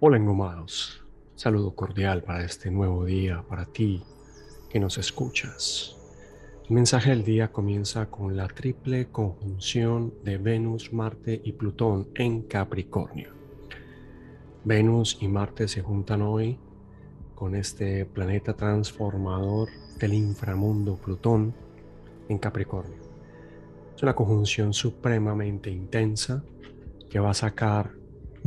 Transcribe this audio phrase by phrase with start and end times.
[0.00, 4.00] Hola engomados, saludo cordial para este nuevo día, para ti
[4.70, 5.96] que nos escuchas.
[6.68, 12.42] El mensaje del día comienza con la triple conjunción de Venus, Marte y Plutón en
[12.42, 13.30] Capricornio.
[14.62, 16.60] Venus y Marte se juntan hoy
[17.34, 19.68] con este planeta transformador
[19.98, 21.52] del inframundo Plutón
[22.28, 23.02] en Capricornio.
[23.96, 26.44] Es una conjunción supremamente intensa
[27.10, 27.97] que va a sacar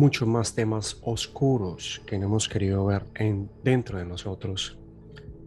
[0.00, 4.78] muchos más temas oscuros que no hemos querido ver en, dentro de nosotros,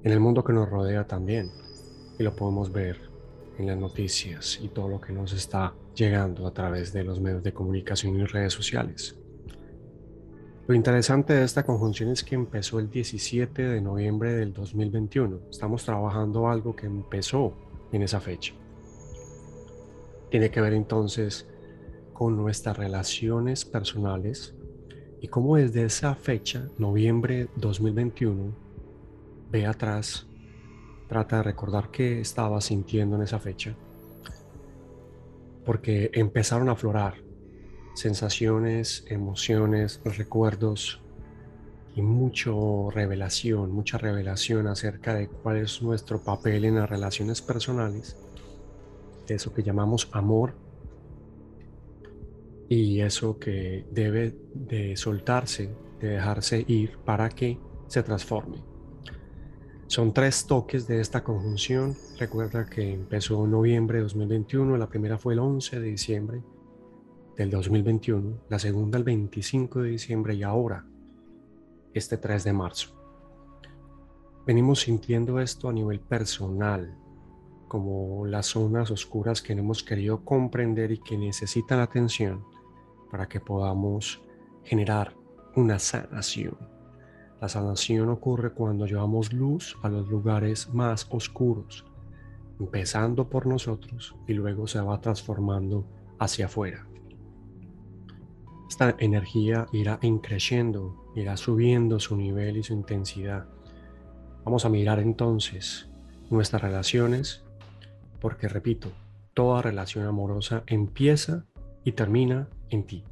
[0.03, 1.49] en el mundo que nos rodea también.
[2.20, 2.99] Y lo podemos ver
[3.57, 7.41] en las noticias y todo lo que nos está llegando a través de los medios
[7.41, 9.17] de comunicación y redes sociales.
[10.67, 15.49] Lo interesante de esta conjunción es que empezó el 17 de noviembre del 2021.
[15.49, 17.55] Estamos trabajando algo que empezó
[17.91, 18.54] en esa fecha.
[20.29, 21.48] Tiene que ver entonces
[22.13, 24.55] con nuestras relaciones personales
[25.21, 28.55] y cómo desde esa fecha, noviembre 2021,
[29.51, 30.27] ve atrás,
[31.07, 33.76] trata de recordar qué estaba sintiendo en esa fecha,
[35.65, 37.15] porque empezaron a aflorar
[37.96, 41.01] sensaciones, emociones, recuerdos
[41.95, 48.18] y mucho revelación, mucha revelación acerca de cuál es nuestro papel en las relaciones personales,
[49.27, 50.63] de eso que llamamos amor
[52.74, 58.57] y eso que debe de soltarse, de dejarse ir para que se transforme.
[59.85, 61.96] Son tres toques de esta conjunción.
[62.18, 66.41] Recuerda que empezó en noviembre de 2021, la primera fue el 11 de diciembre
[67.38, 70.84] del 2021, la segunda el 25 de diciembre y ahora
[71.94, 72.90] este 3 de marzo.
[74.47, 76.97] Venimos sintiendo esto a nivel personal,
[77.68, 82.51] como las zonas oscuras que no hemos querido comprender y que necesitan atención
[83.14, 84.24] para que podamos
[84.64, 85.14] generar
[85.56, 86.58] una sanación.
[87.40, 91.85] La sanación ocurre cuando llevamos luz a los lugares más oscuros,
[92.59, 95.85] empezando por nosotros y luego se va transformando
[96.18, 96.88] hacia afuera.
[98.68, 103.46] Esta energía irá increciendo, irá subiendo su nivel y su intensidad.
[104.44, 105.88] Vamos a mirar entonces
[106.31, 107.44] nuestras relaciones,
[108.19, 108.91] porque repito,
[109.35, 111.46] toda relación amorosa empieza
[111.83, 113.03] y termina en ti.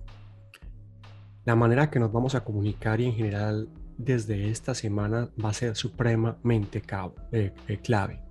[1.45, 5.53] La manera que nos vamos a comunicar y en general desde esta semana va a
[5.53, 6.83] ser supremamente
[7.31, 8.21] eh, eh, clave.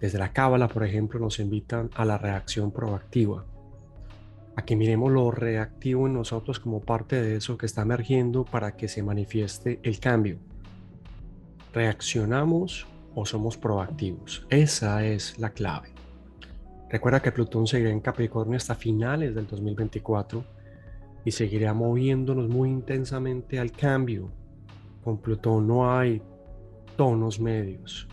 [0.00, 3.46] Desde la cábala, por ejemplo, nos invitan a la reacción proactiva,
[4.56, 8.76] a que miremos lo reactivo en nosotros como parte de eso que está emergiendo para
[8.76, 10.38] que se manifieste el cambio.
[11.72, 14.46] ¿Reaccionamos o somos proactivos?
[14.50, 15.93] Esa es la clave.
[16.94, 20.44] Recuerda que Plutón seguirá en Capricornio hasta finales del 2024
[21.24, 24.30] y seguirá moviéndonos muy intensamente al cambio.
[25.02, 26.22] Con Plutón no hay
[26.96, 28.06] tonos medios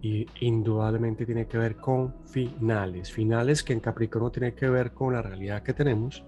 [0.00, 3.12] y indudablemente tiene que ver con finales.
[3.12, 6.24] Finales que en Capricornio tiene que ver con la realidad que tenemos,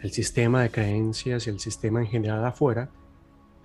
[0.00, 2.88] el sistema de creencias y el sistema en general afuera.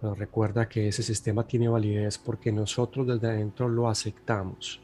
[0.02, 4.82] Pero recuerda que ese sistema tiene validez porque nosotros desde adentro lo aceptamos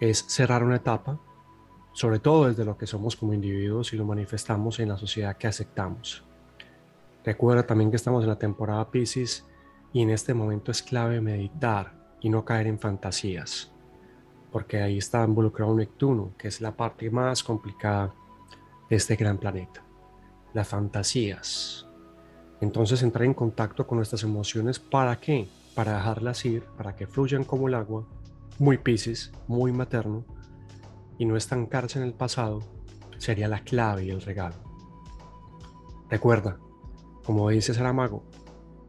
[0.00, 1.18] es cerrar una etapa,
[1.92, 5.48] sobre todo desde lo que somos como individuos y lo manifestamos en la sociedad que
[5.48, 6.24] aceptamos.
[7.24, 9.44] Recuerda también que estamos en la temporada Pisces
[9.92, 13.70] y en este momento es clave meditar y no caer en fantasías,
[14.52, 18.14] porque ahí está involucrado Neptuno, que es la parte más complicada
[18.88, 19.82] de este gran planeta.
[20.54, 21.86] Las fantasías.
[22.60, 25.48] Entonces entrar en contacto con nuestras emociones, ¿para qué?
[25.74, 28.04] Para dejarlas ir, para que fluyan como el agua
[28.58, 30.24] muy Pisces, muy materno,
[31.18, 32.60] y no estancarse en el pasado
[33.18, 34.56] sería la clave y el regalo.
[36.08, 36.58] Recuerda,
[37.24, 38.24] como dice Saramago,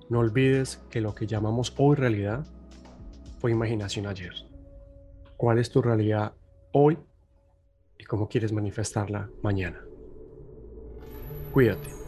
[0.09, 2.47] no olvides que lo que llamamos hoy realidad
[3.39, 4.33] fue imaginación ayer.
[5.37, 6.33] ¿Cuál es tu realidad
[6.71, 6.97] hoy
[7.97, 9.81] y cómo quieres manifestarla mañana?
[11.51, 11.98] Cuídate.